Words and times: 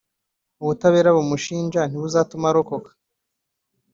ubutabera 0.61 1.09
bumushinja 1.15 1.81
ntibuzatuma 1.85 2.45
arokoka. 2.51 2.89